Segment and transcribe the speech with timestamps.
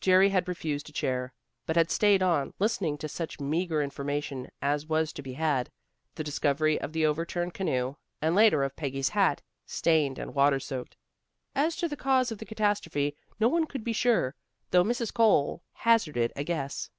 [0.00, 1.32] Jerry had refused a chair,
[1.64, 5.70] but had stayed on, listening to such meagre information as was to be had,
[6.16, 10.96] the discovery of the overturned canoe, and later of Peggy's hat, stained and water soaked.
[11.54, 14.34] As to the cause of the catastrophe no one could be sure,
[14.72, 15.14] though Mrs.
[15.14, 16.90] Cole hazarded a guess.